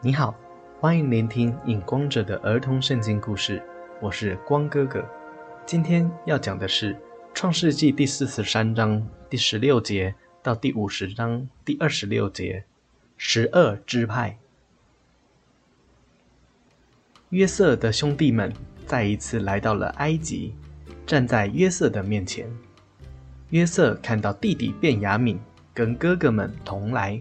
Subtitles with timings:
[0.00, 0.32] 你好，
[0.78, 3.60] 欢迎聆听影光者的儿童圣经故事，
[4.00, 5.04] 我是光哥哥。
[5.66, 6.94] 今天要讲的是
[7.34, 12.62] 《创世纪》第四十三章第十六节到第五十章第二十六节，
[13.16, 14.38] 十二支派。
[17.30, 18.52] 约瑟的兄弟们
[18.86, 20.54] 再一次来到了埃及，
[21.04, 22.48] 站在约瑟的面前。
[23.50, 25.40] 约瑟看到弟弟便雅敏
[25.74, 27.20] 跟哥哥们同来，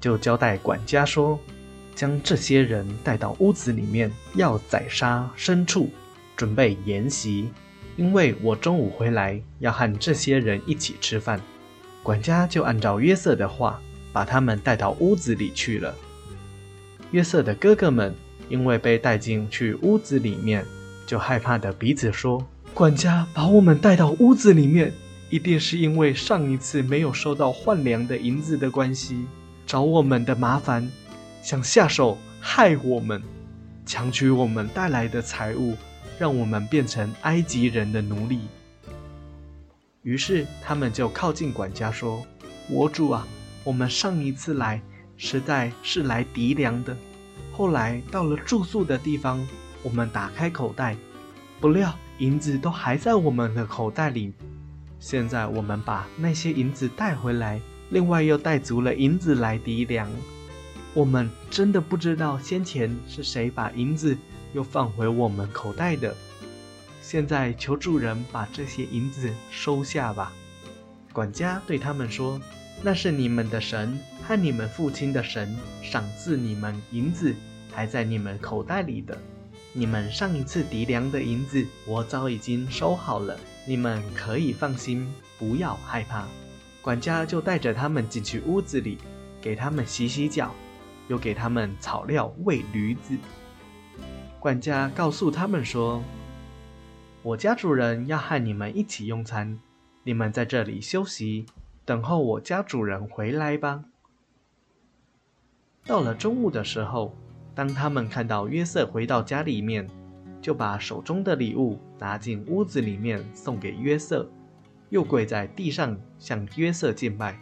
[0.00, 1.38] 就交代管家说。
[1.98, 5.90] 将这些人带到屋子里面，要宰杀牲畜，
[6.36, 7.50] 准备筵席。
[7.96, 11.40] 因为我中午回来要和这些人一起吃饭。
[12.04, 13.80] 管家就按照约瑟的话，
[14.12, 15.92] 把他们带到屋子里去了。
[17.10, 18.14] 约瑟的哥哥们
[18.48, 20.64] 因为被带进去屋子里面，
[21.04, 24.92] 就害怕的彼此说：“管家把我们带到屋子里面，
[25.30, 29.26] 一定是因为上一次没有收到换粮的银子的关系，
[29.66, 30.88] 找我们的麻烦。”
[31.42, 33.22] 想下手害我们，
[33.86, 35.76] 抢取我们带来的财物，
[36.18, 38.40] 让我们变成埃及人的奴隶。
[40.02, 42.24] 于是他们就靠近管家说
[42.68, 43.26] ：“我主啊，
[43.64, 44.80] 我们上一次来
[45.16, 46.96] 实在是来敌粮的。
[47.52, 49.46] 后来到了住宿的地方，
[49.82, 50.96] 我们打开口袋，
[51.60, 54.32] 不料银子都还在我们的口袋里。
[55.00, 60.10] 现在我们把那些银子带回来，另外又带足了银子来抵粮。”
[60.94, 64.16] 我们真的不知道先前是谁把银子
[64.52, 66.14] 又放回我们口袋的。
[67.02, 70.32] 现在求主人把这些银子收下吧。
[71.12, 72.40] 管家对他们说
[72.82, 77.34] ：“那是你们的神和你们父亲的神赏赐你们银子，
[77.72, 79.16] 还在你们口袋里的。
[79.72, 85.06] 你们上一次抵粮的银子，我早已经收好了，你们可以放心，
[85.38, 86.26] 不要害怕。”
[86.82, 88.98] 管家就带着他们进去屋子里，
[89.40, 90.54] 给他们洗洗脚。
[91.08, 93.16] 又给他们草料喂驴子。
[94.38, 96.02] 管家告诉他们说
[97.24, 99.58] ：“我家主人要和你们一起用餐，
[100.04, 101.44] 你们在这里休息，
[101.84, 103.82] 等候我家主人回来吧。”
[105.84, 107.16] 到了中午的时候，
[107.54, 109.88] 当他们看到约瑟回到家里面，
[110.40, 114.30] 就把手中的礼物拿进屋子里面送给约瑟，
[114.90, 117.36] 又跪在地上向约瑟敬拜。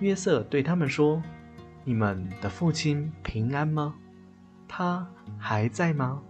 [0.00, 1.22] 约瑟对他们说。
[1.86, 3.94] 你们的父亲平安吗？
[4.66, 5.06] 他
[5.38, 6.22] 还在吗？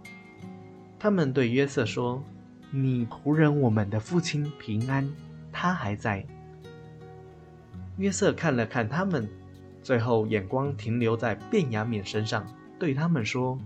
[0.99, 2.21] 他们对约瑟说
[2.71, 5.09] ：“你仆人我们的父亲平安，
[5.53, 6.25] 他还在。”
[7.97, 9.29] 约瑟看了看他们，
[9.81, 12.45] 最后眼光停留在卞雅敏身上，
[12.77, 13.57] 对他们说：“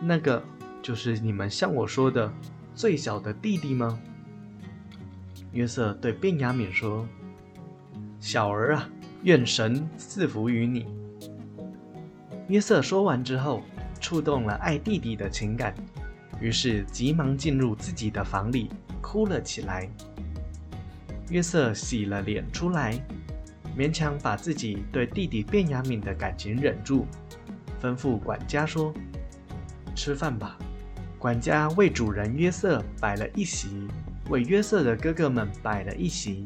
[0.00, 0.42] 那个
[0.80, 2.32] 就是你们向我说的
[2.74, 4.00] 最小的弟弟吗？”
[5.52, 7.06] 约瑟对卞雅敏说
[8.18, 8.88] ：“小儿啊，
[9.24, 10.86] 愿神赐福于你。”
[12.52, 13.62] 约瑟说完之后，
[13.98, 15.74] 触动了爱弟弟的情感，
[16.38, 18.68] 于是急忙进入自己的房里，
[19.00, 19.88] 哭了起来。
[21.30, 22.92] 约瑟洗了脸出来，
[23.74, 27.06] 勉强把自己对弟弟卞雅敏的感情忍住，
[27.80, 28.92] 吩咐管家说
[29.96, 30.58] ：“吃饭吧。”
[31.18, 33.88] 管家为主人约瑟摆了一席，
[34.28, 36.44] 为约瑟的哥哥们摆了一席。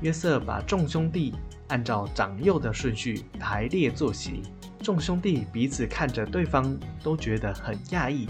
[0.00, 1.34] 约瑟把众兄弟
[1.70, 4.42] 按照长幼的顺序排列坐席。
[4.82, 8.28] 众兄弟彼此看着对方，都觉得很讶异。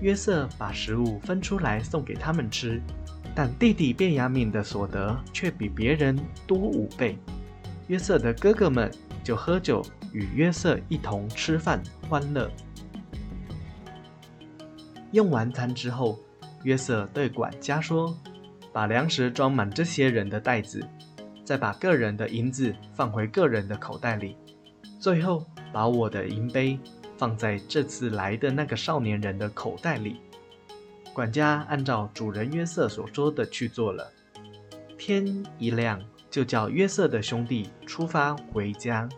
[0.00, 2.80] 约瑟把食物分出来送给他们吃，
[3.34, 7.18] 但弟弟卞雅敏的所得却比别人多五倍。
[7.88, 8.92] 约瑟的哥哥们
[9.24, 12.50] 就喝酒，与约瑟一同吃饭欢乐。
[15.12, 16.18] 用完餐之后，
[16.64, 18.14] 约瑟对管家说
[18.72, 20.86] ：“把粮食装满这些人的袋子，
[21.48, 24.36] 再把个人的银子放回个人的口袋里。”
[25.00, 26.78] 最后，把我的银杯
[27.16, 30.20] 放在这次来的那个少年人的口袋里。
[31.14, 34.12] 管家按照主人约瑟所说的去做了。
[34.98, 35.98] 天一亮，
[36.28, 39.08] 就叫约瑟的兄弟出发回家。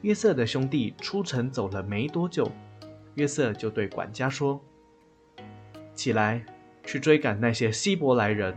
[0.00, 2.50] 约瑟的兄弟出城走了没多久，
[3.16, 4.58] 约瑟就对管家说
[5.94, 6.42] ：“起来，
[6.82, 8.56] 去追赶那些希伯来人。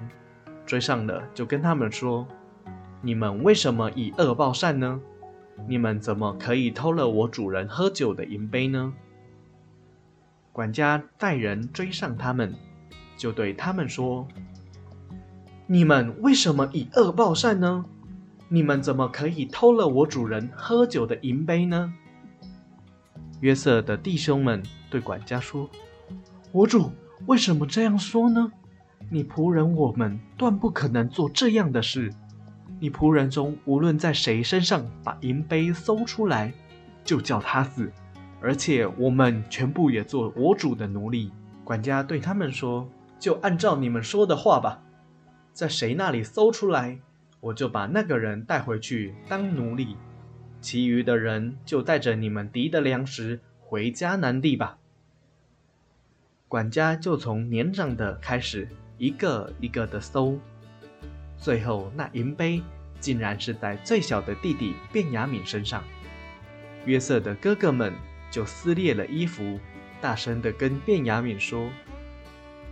[0.65, 2.27] 追上了，就跟他们说：
[3.01, 5.01] 你们为什么以恶报善呢？”
[5.67, 8.91] 你们怎么可以偷了我主人喝酒的银杯呢？
[10.51, 12.55] 管家带人追上他们，
[13.15, 14.27] 就对他们说
[15.67, 17.85] ：“你们为什么以恶报善呢？
[18.49, 21.93] 你们怎么可以偷了我主人喝酒的银杯呢？”
[23.41, 25.69] 约瑟的弟兄们对管家说
[26.51, 26.91] ：“我主
[27.27, 28.51] 为什么这样说呢？
[29.09, 32.13] 你仆人我们断不可能做这样的事。”
[32.79, 36.51] 你仆人中无论在谁身上把银杯搜出来，
[37.05, 37.89] 就叫他死，
[38.41, 41.31] 而且我们全部也做我主的奴隶。”
[41.63, 44.81] 管家对他们说：“就按照你们说的话吧，
[45.53, 46.99] 在谁那里搜出来，
[47.39, 49.95] 我就把那个人带回去当奴隶。
[50.59, 54.77] 其余的人就带着你们敌的粮食回迦南地吧。”
[56.49, 58.67] 管家就从年长的开始，
[59.03, 60.39] 一个一个的搜，
[61.37, 62.61] 最后那银杯
[63.01, 65.83] 竟然是在最小的弟弟卞雅敏身上。
[66.85, 67.91] 约瑟的哥哥们
[68.31, 69.59] 就撕裂了衣服。
[69.99, 71.69] 大声的跟卞雅敏说：“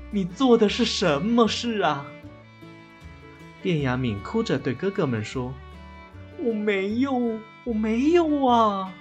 [0.10, 2.06] 你做的是什么事啊？”
[3.62, 5.54] 卞雅敏哭着对哥哥们说
[6.40, 8.94] ：“我没有，我没有啊！”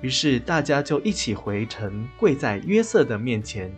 [0.00, 3.68] 于是大家就一起回城，跪在约瑟的面前。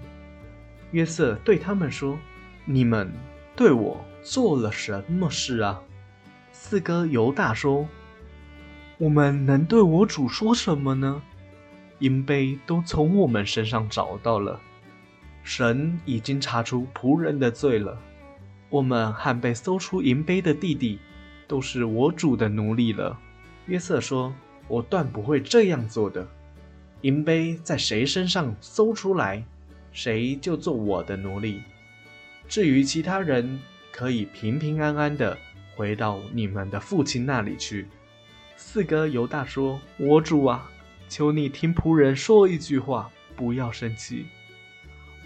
[0.94, 2.16] 约瑟对他们说
[2.64, 3.10] ：“你们
[3.56, 5.82] 对我做了什么事啊？”
[6.52, 7.88] 四哥犹大说
[8.96, 11.20] ：“我们能对我主说什么呢？”
[11.98, 14.60] 银杯都从我们身上找到了，
[15.42, 17.98] 神已经查出仆人的罪了。
[18.70, 21.00] 我们和被搜出银杯的弟弟，
[21.48, 23.18] 都是我主的奴隶了。
[23.66, 24.32] 约瑟说
[24.68, 26.24] ：“我断不会这样做的。
[27.00, 29.44] 银杯在谁身上搜出来，
[29.94, 31.62] 谁就做我的奴隶。
[32.46, 33.58] 至于其他人，
[33.90, 35.38] 可以平平安安的
[35.74, 37.88] 回到你们的父亲那里去。”
[38.54, 40.70] 四哥犹大说：“我主啊。”
[41.06, 44.26] 求你听仆人说一句话，不要生气。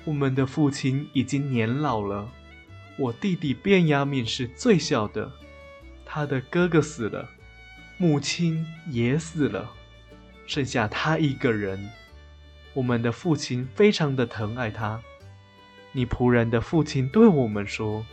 [0.05, 2.29] 我们的父亲已经年老了，
[2.99, 5.31] 我弟弟卞雅敏是最小的，
[6.05, 7.31] 他的哥哥死了，
[7.97, 9.70] 母亲也死了，
[10.47, 11.88] 剩下他一个人。
[12.75, 15.00] 我们的父亲非常的疼爱他。
[15.93, 18.05] 你仆人的父亲对我们说：“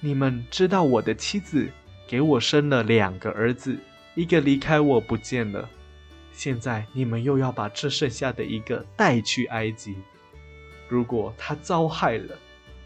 [0.00, 1.68] 你们知道我的妻子
[2.06, 3.78] 给我生了两个儿子，
[4.14, 5.68] 一个离开我不见了。”
[6.32, 9.96] 现在你们又要把这剩下的一个带去埃及，
[10.88, 12.38] 如果他遭害了，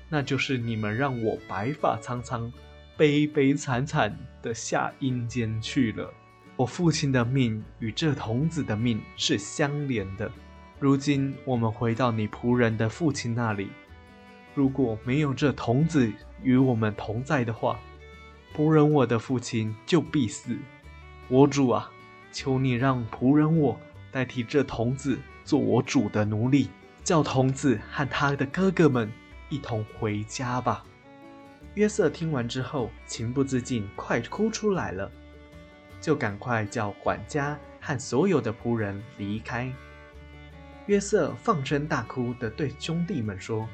[0.09, 2.53] 那就是你们让我白发苍苍、
[2.97, 6.13] 悲悲惨惨的下阴间去了。
[6.57, 10.29] 我父亲的命与这童子的命是相连的。
[10.81, 13.71] 如今我们回到你仆人的父亲那里，
[14.55, 16.13] 如果没有这童子
[16.43, 17.79] 与我们同在的话，
[18.55, 20.57] 仆人我的父亲就必死。
[21.29, 21.91] 我主啊！
[22.33, 23.79] 求你让仆人我
[24.11, 26.69] 代替这童子做我主的奴隶，
[27.05, 29.11] 叫童子和他的哥哥们
[29.49, 30.85] 一同回家吧。
[31.75, 35.11] 约瑟听完之后，情不自禁快哭出来了，
[36.01, 39.73] 就赶快叫管家和所有的仆人离开。
[40.87, 43.67] 约瑟放声大哭的对兄弟们说：“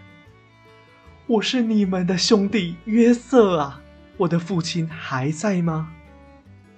[1.27, 3.83] 我是你们的兄弟约瑟啊，
[4.17, 5.93] 我的父亲还在吗？”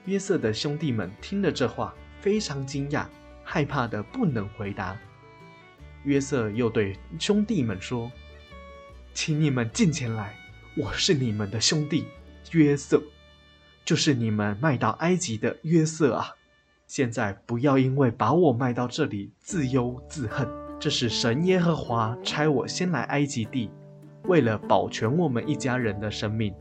[0.06, 3.05] 约瑟的兄弟们听了这话，非常惊讶，
[3.44, 4.96] 害怕的不能回答。
[6.05, 8.11] 约瑟又对兄弟们说
[9.12, 10.34] ：“请你们进前来，
[10.79, 12.06] 我是你们的兄弟
[12.52, 13.02] 约瑟，
[13.84, 16.34] 就是你们卖到埃及的约瑟啊！
[16.94, 20.47] 现在不要因为把我卖到这里自忧自恨，
[20.79, 23.71] 这是神耶和华差我先来埃及地，
[24.25, 26.55] 为了保全我们一家人的生命。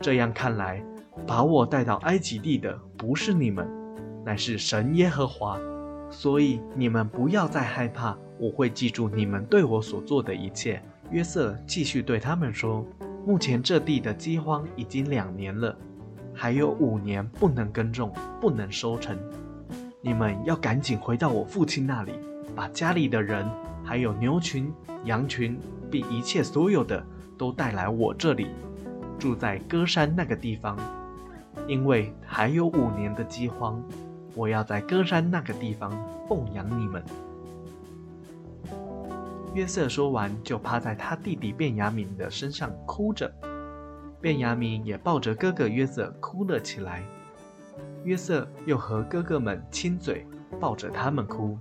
[0.00, 0.82] 这样看来。”
[1.26, 3.68] 把我带到埃及地的不是你们，
[4.24, 5.60] 乃是神耶和华，
[6.10, 10.82] 所以你们不要再害怕，我会记住你们对我所做的一切。
[11.10, 12.86] 约瑟继续对他们说
[13.26, 15.76] ：“目前这地的饥荒已经两年了，
[16.34, 19.16] 还有五年不能耕种，不能收成。
[20.00, 22.12] 你们要赶紧回到我父亲那里，
[22.54, 23.48] 把家里的人，
[23.84, 24.72] 还有牛群、
[25.04, 25.58] 羊群，
[25.90, 27.04] 并一切所有的
[27.38, 28.48] 都带来我这里，
[29.18, 30.76] 住在歌山那个地方。”
[31.68, 33.80] 因为还有五年的饥荒，
[34.34, 35.92] 我要在歌山那个地方
[36.26, 37.04] 奉养你们。
[39.54, 43.30] 约瑟说完，就趴在他弟弟卞雅敏的身上哭着。
[44.22, 47.02] 便雅敏也抱着哥哥约瑟哭了起来。
[48.04, 50.26] 约瑟又和哥哥们亲嘴，
[50.58, 51.58] 抱着他们哭。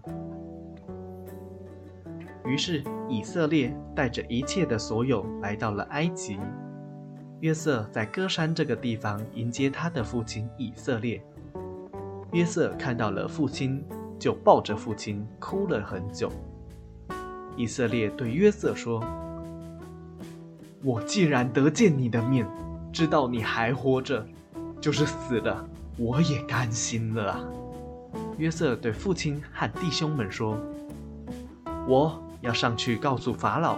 [2.45, 6.39] 于是以色列带着一切的所有来到了埃及。
[7.39, 11.23] 约瑟在歌山这个地方迎接他的父亲以色列。
[12.33, 13.83] 约瑟看到了父亲，
[14.19, 16.31] 就抱着父亲哭了很久。
[17.57, 19.03] 以色列对约瑟说
[20.83, 22.47] ：“我既然得见你的面，
[22.91, 24.25] 知道你还活着，
[24.79, 27.43] 就是死了，我也甘心了啊。”
[28.37, 30.57] 约瑟对父亲和弟兄们说
[31.87, 33.77] ：“我要上去告诉法老，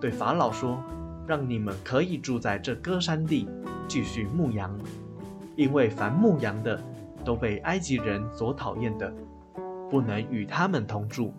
[0.00, 0.82] 对法老说。”
[1.26, 3.48] 让你们可以住在这歌山地，
[3.88, 4.72] 继续牧羊，
[5.56, 6.80] 因为凡牧羊的，
[7.24, 9.12] 都被埃及人所讨厌的，
[9.90, 11.34] 不能与他们同住。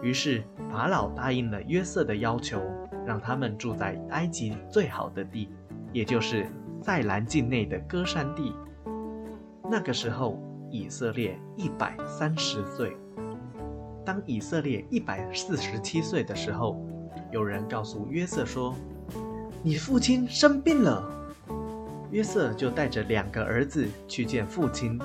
[0.00, 2.62] 于是法老答应了约瑟的要求，
[3.06, 5.48] 让他们住在埃及最好的地，
[5.92, 6.46] 也就是
[6.82, 8.54] 塞兰境内的歌山地。
[9.70, 12.96] 那个时候，以色列一百三十岁。
[14.04, 16.84] 当以色列一百四十七岁的时候，
[17.30, 18.74] 有人告诉约瑟说
[19.62, 21.08] ：“你父亲生病了。”
[22.10, 24.98] 约瑟就带着两个儿子去见父亲。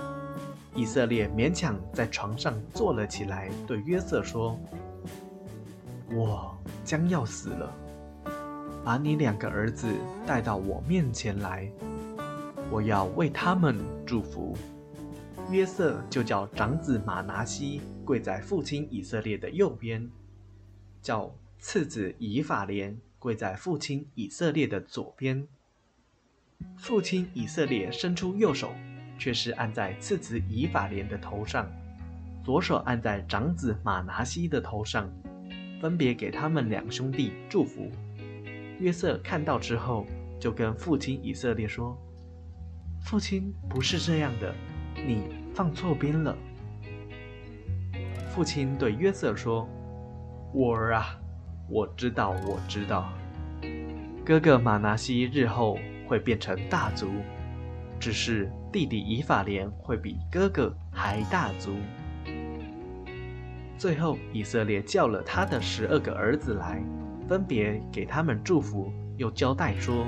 [0.73, 4.59] 以色列勉强在床上坐了起来，对约瑟说
[6.11, 7.73] ：“我将要死了，
[8.85, 9.95] 把你两个儿子
[10.27, 11.67] 带到我面前来，
[12.69, 13.75] 我要为他们
[14.05, 14.55] 祝福。”
[15.49, 20.07] 约瑟就叫长子马拿西跪在父亲以色列的右边，
[21.01, 25.47] 叫次子以法莲跪在父亲以色列的左边。
[26.77, 28.71] 父亲以色列伸出右手，
[29.17, 31.67] 却是按在次子以法莲的头上，
[32.43, 35.11] 左手按在长子马拿西的头上，
[35.81, 37.91] 分别给他们两兄弟祝福。
[38.79, 40.05] 约瑟看到之后，
[40.39, 41.97] 就跟父亲以色列说
[43.03, 44.53] ：“父亲不是这样的，
[44.95, 46.35] 你放错边了。”
[48.29, 49.67] 父亲对约瑟说
[50.53, 51.19] ：“我儿啊，
[51.69, 53.13] 我知道，我知道，
[54.25, 55.77] 哥哥马拿西日后。”
[56.07, 57.07] 会变成大族，
[57.99, 61.71] 只是弟弟以法莲会比哥哥还大族。
[63.75, 66.79] 最后，以色列叫了他的十二个儿子来，
[67.27, 70.05] 分别给他们祝福，又交代说：“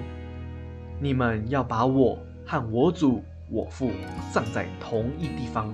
[1.01, 3.91] 你们要把我和我祖、我父
[4.31, 5.73] 葬在同一地方，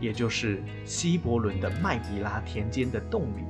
[0.00, 3.44] 也就是希伯伦的麦比拉田间的洞里。”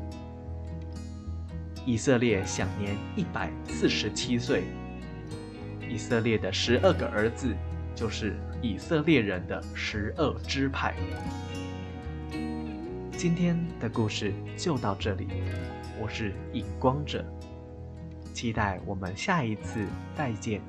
[1.85, 4.65] 以色列享年一百四十七岁。
[5.89, 7.55] 以色列的十二个儿子，
[7.95, 10.95] 就是以色列人的十二支派。
[13.17, 15.27] 今天的故事就到这里，
[15.99, 17.25] 我是影光者，
[18.35, 20.61] 期待我们下一次再见。